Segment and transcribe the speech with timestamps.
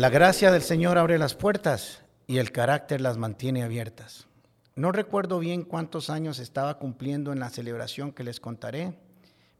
[0.00, 4.28] La gracia del Señor abre las puertas y el carácter las mantiene abiertas.
[4.74, 8.94] No recuerdo bien cuántos años estaba cumpliendo en la celebración que les contaré,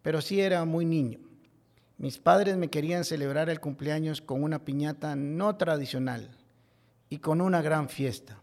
[0.01, 1.19] pero sí era muy niño.
[1.99, 6.31] Mis padres me querían celebrar el cumpleaños con una piñata no tradicional
[7.11, 8.39] y con una gran fiesta.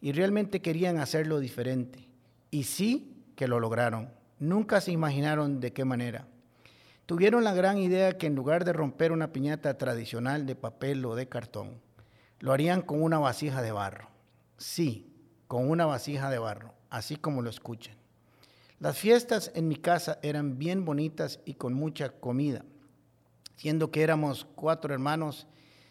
[0.00, 2.08] Y realmente querían hacerlo diferente.
[2.50, 4.08] Y sí que lo lograron.
[4.38, 6.26] Nunca se imaginaron de qué manera.
[7.08, 11.14] Tuvieron la gran idea que en lugar de romper una piñata tradicional de papel o
[11.14, 11.80] de cartón,
[12.38, 14.10] lo harían con una vasija de barro.
[14.58, 15.10] Sí,
[15.46, 17.96] con una vasija de barro, así como lo escuchan.
[18.78, 22.66] Las fiestas en mi casa eran bien bonitas y con mucha comida.
[23.56, 25.46] Siendo que éramos cuatro hermanos,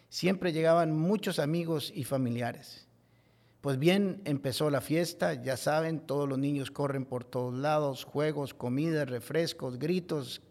[0.09, 2.87] siempre llegaban muchos amigos y familiares.
[3.61, 8.53] Pues bien, empezó la fiesta, ya saben, todos los niños corren por todos lados, juegos,
[8.53, 10.43] comida, refrescos, gritos,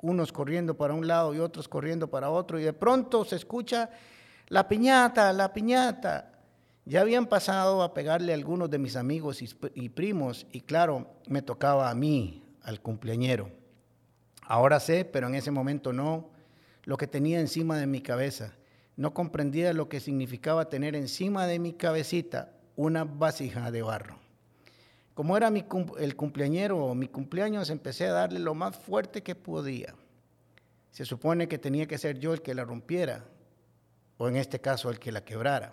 [0.00, 3.90] unos corriendo para un lado y otros corriendo para otro, y de pronto se escucha
[4.48, 6.32] la piñata, la piñata.
[6.84, 11.42] Ya habían pasado a pegarle a algunos de mis amigos y, primos, y claro, me
[11.42, 13.50] tocaba a mí, al cumpleañero.
[14.42, 16.30] Ahora sé, pero en ese momento no,
[16.84, 18.52] lo que tenía encima de mi cabeza.
[18.94, 24.25] No comprendía lo que significaba tener encima de mi cabecita una vasija de barro.
[25.16, 25.64] Como era mi,
[25.98, 29.94] el cumpleañero o mi cumpleaños, empecé a darle lo más fuerte que podía.
[30.90, 33.24] Se supone que tenía que ser yo el que la rompiera,
[34.18, 35.72] o en este caso el que la quebrara.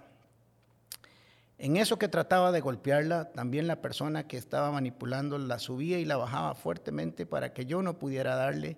[1.58, 6.06] En eso que trataba de golpearla, también la persona que estaba manipulando la subía y
[6.06, 8.78] la bajaba fuertemente para que yo no pudiera darle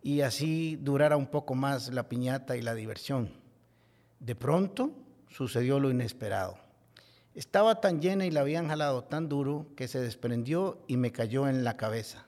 [0.00, 3.32] y así durara un poco más la piñata y la diversión.
[4.20, 4.92] De pronto
[5.28, 6.67] sucedió lo inesperado.
[7.38, 11.46] Estaba tan llena y la habían jalado tan duro que se desprendió y me cayó
[11.46, 12.26] en la cabeza.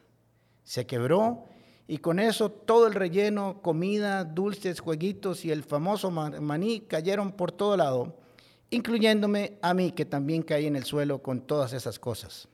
[0.62, 1.46] Se quebró
[1.88, 7.50] y con eso todo el relleno, comida, dulces, jueguitos y el famoso maní cayeron por
[7.50, 8.20] todo lado,
[8.70, 12.46] incluyéndome a mí que también caí en el suelo con todas esas cosas.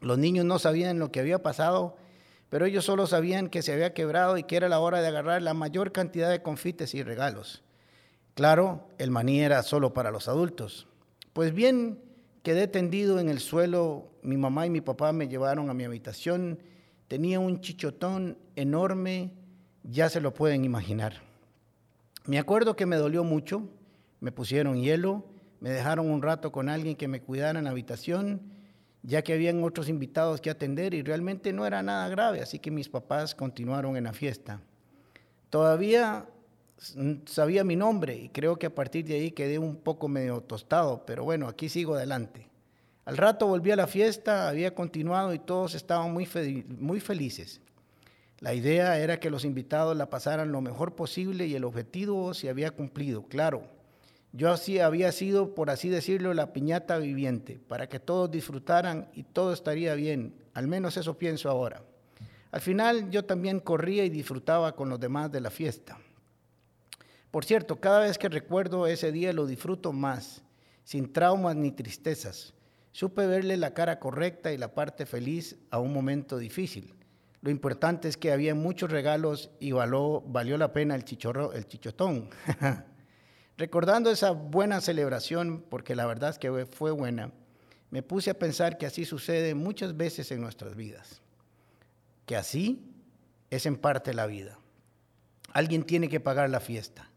[0.00, 1.96] Los niños no sabían lo que había pasado,
[2.48, 5.42] pero ellos solo sabían que se había quebrado y que era la hora de agarrar
[5.42, 7.62] la mayor cantidad de confites y regalos.
[8.34, 10.88] Claro, el maní era solo para los adultos.
[11.38, 12.00] Pues bien,
[12.42, 16.58] quedé tendido en el suelo, mi mamá y mi papá me llevaron a mi habitación
[17.06, 19.34] tenía un chichotón enorme,
[19.84, 21.22] ya se lo pueden imaginar.
[22.26, 23.68] Me acuerdo que me dolió mucho,
[24.18, 25.26] me pusieron hielo,
[25.60, 28.42] me dejaron un rato con alguien que me cuidara en la habitación,
[29.04, 32.72] ya que habían otros invitados que atender y realmente no era nada grave, así que
[32.72, 34.60] mis papás continuaron en la fiesta.
[35.50, 36.26] Todavía
[37.26, 41.04] sabía mi nombre y creo que a partir de ahí quedé un poco medio tostado,
[41.04, 42.48] pero bueno, aquí sigo adelante.
[43.04, 46.26] Al rato volví a la fiesta, había continuado y todos estaban muy,
[47.00, 47.60] felices.
[48.38, 52.50] La idea era que los invitados la pasaran lo mejor posible y el objetivo se
[52.50, 53.64] había cumplido, claro.
[54.32, 59.22] Yo así había sido, por así decirlo, la piñata viviente, para que todos disfrutaran y
[59.22, 61.82] todo estaría bien, al menos eso pienso ahora.
[62.50, 65.98] Al final yo también corría y disfrutaba con los demás de la fiesta.
[67.30, 70.42] Por cierto, cada vez que recuerdo ese día lo disfruto más,
[70.84, 72.54] sin traumas ni tristezas.
[72.92, 76.94] Supe verle la cara correcta y la parte feliz a un momento difícil.
[77.40, 80.22] Lo importante es que había muchos regalos y valió,
[80.56, 82.30] la pena el, chichorro, el chichotón.
[83.56, 87.32] Recordando esa buena celebración, porque la verdad es que fue buena,
[87.90, 91.20] me puse a pensar que así sucede muchas veces en nuestras vidas.
[92.26, 92.92] Que así
[93.50, 94.58] es en parte la vida.
[95.52, 97.10] Alguien tiene que pagar la fiesta.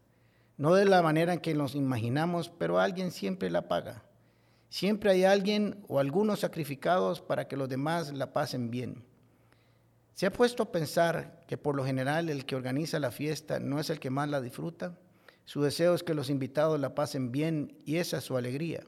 [0.56, 4.04] No de la manera en que nos imaginamos, pero alguien siempre la paga.
[4.68, 9.04] Siempre hay alguien o algunos sacrificados para que los demás la pasen bien.
[10.14, 13.80] ¿Se ha puesto a pensar que por lo general el que organiza la fiesta no
[13.80, 14.98] es el que más la disfruta?
[15.44, 18.84] Su deseo es que los invitados la pasen bien y esa es su alegría.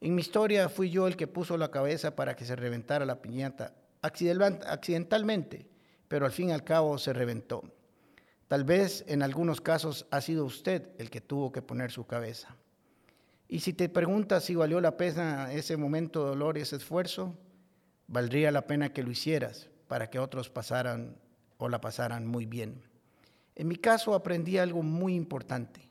[0.00, 3.22] En mi historia fui yo el que puso la cabeza para que se reventara la
[3.22, 5.68] piñata, accidentalmente,
[6.08, 7.62] pero al fin y al cabo se reventó.
[8.50, 12.56] Tal vez en algunos casos ha sido usted el que tuvo que poner su cabeza.
[13.46, 17.38] Y si te preguntas si valió la pena ese momento de dolor y ese esfuerzo,
[18.08, 21.16] valdría la pena que lo hicieras para que otros pasaran
[21.58, 22.82] o la pasaran muy bien.
[23.54, 25.88] En mi caso aprendí algo muy importante,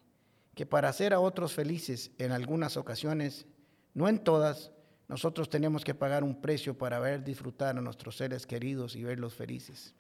[0.54, 3.46] que para hacer a otros felices en algunas ocasiones,
[3.94, 4.74] no en todas,
[5.08, 9.34] nosotros tenemos que pagar un precio para ver disfrutar a nuestros seres queridos y verlos
[9.34, 9.96] felices.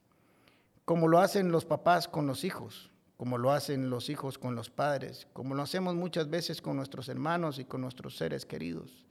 [0.89, 4.71] Como lo hacen los papás con los hijos como lo hacen los hijos con los
[4.71, 9.05] padres, como lo hacemos muchas veces con nuestros hermanos y con nuestros seres queridos.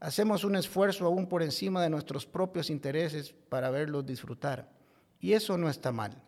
[0.00, 4.68] Hacemos un esfuerzo aún por encima de nuestros propios intereses para verlos disfrutar.
[5.20, 6.20] Y eso no está mal.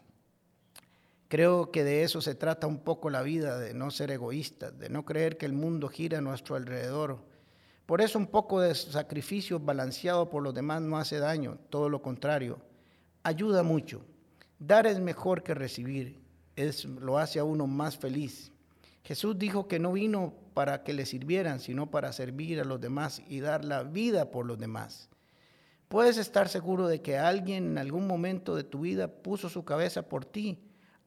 [1.27, 4.89] Creo que de eso se trata un poco la vida, de no ser egoístas, de
[4.89, 7.25] no creer que el mundo gira a nuestro alrededor.
[7.85, 12.01] Por eso un poco de sacrificio balanceado por los demás no hace daño, todo lo
[12.01, 12.61] contrario,
[13.25, 14.05] ayuda mucho.
[14.59, 16.21] Dar es mejor que recibir,
[16.57, 18.53] es, lo hace a uno más feliz.
[19.05, 23.23] Jesús dijo que no vino para que le sirvieran, sino para servir a los demás
[23.29, 25.09] y dar la vida por los demás.
[25.89, 30.03] Puedes estar seguro de que alguien en algún momento de tu vida puso su cabeza
[30.03, 30.59] por ti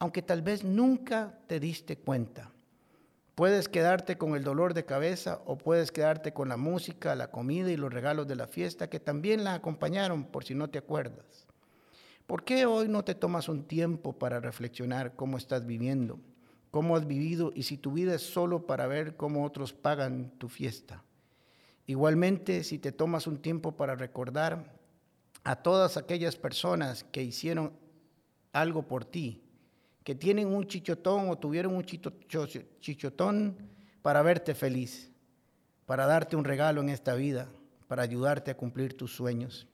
[0.02, 2.50] aunque tal vez nunca te diste cuenta.
[3.36, 7.70] Puedes quedarte con el dolor de cabeza o puedes quedarte con la música, la comida
[7.70, 11.46] y los regalos de la fiesta que también la acompañaron por si no te acuerdas.
[12.28, 16.20] ¿Por qué hoy no te tomas un tiempo para reflexionar cómo estás viviendo,
[16.70, 20.48] cómo has vivido y si tu vida es solo para ver cómo otros pagan tu
[20.48, 21.04] fiesta?
[21.88, 24.80] Igualmente, si te tomas un tiempo para recordar
[25.44, 27.74] a todas aquellas personas que hicieron
[28.54, 29.42] algo por ti,
[30.04, 33.58] que tienen un chichotón o tuvieron un chichotón
[34.02, 35.12] para verte feliz,
[35.86, 37.50] para darte un regalo en esta vida,
[37.88, 39.68] para ayudarte a cumplir tus sueños.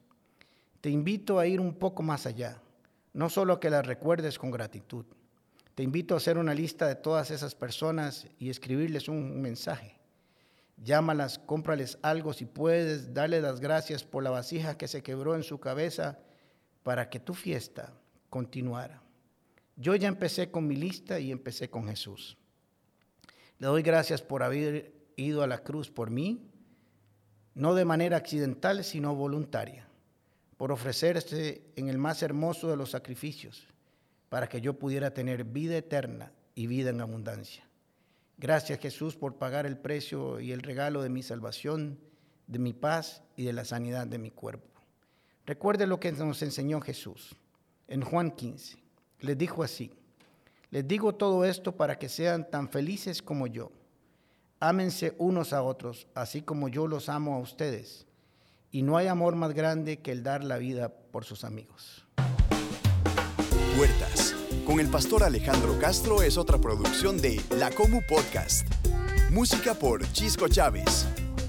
[0.87, 2.61] Te invito a ir un poco más allá,
[3.11, 5.03] no solo a que las recuerdes con gratitud.
[5.75, 9.99] Te invito a hacer una lista de todas esas personas y escribirles un mensaje.
[10.77, 15.43] Llámalas, cómprales algo si puedes, dale las gracias por la vasija que se quebró en
[15.43, 16.19] su cabeza
[16.83, 17.91] para que tu fiesta
[18.29, 19.03] continuara.
[19.75, 22.37] Yo ya empecé con mi lista y empecé con Jesús.
[23.59, 26.49] Le doy gracias por haber ido a la cruz por mí,
[27.55, 29.86] no de manera accidental, sino voluntaria,
[30.57, 33.67] por ofrecerse en el más hermoso de los sacrificios,
[34.29, 37.63] para que yo pudiera tener vida eterna y vida en abundancia.
[38.37, 41.99] Gracias Jesús por pagar el precio y el regalo de mi salvación,
[42.47, 44.67] de mi paz y de la sanidad de mi cuerpo.
[45.45, 47.35] Recuerde lo que nos enseñó Jesús
[47.87, 48.87] en Juan 15
[49.19, 49.91] les dijo así,
[50.69, 53.71] les digo todo esto para que sean tan felices como yo.
[54.59, 58.05] Ámense unos a otros, así como yo los amo a ustedes.
[58.77, 62.05] Y no hay amor más grande que el dar la vida por sus amigos.
[63.75, 64.35] Puertas,
[64.67, 68.67] con el pastor Alejandro Castro es otra producción de La Comu Podcast.
[69.31, 71.07] Música por Chisco Chávez.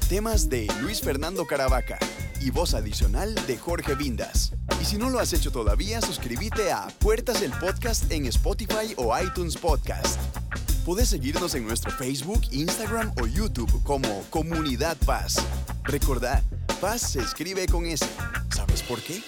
[0.08, 1.98] Temas de Luis Fernando Caravaca
[2.40, 4.54] y voz adicional de Jorge Vindas.
[4.80, 9.12] Y si no lo has hecho todavía, suscríbete a Puertas del Podcast en Spotify o
[9.18, 10.18] iTunes Podcast.
[10.86, 15.36] Puedes seguirnos en nuestro Facebook, Instagram o YouTube como Comunidad Paz.
[15.84, 16.42] Recordad,
[16.80, 18.06] Paz se escribe con S.
[18.54, 19.20] ¿Sabes por qué?